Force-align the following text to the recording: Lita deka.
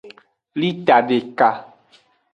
Lita 0.59 0.95
deka. 1.07 1.49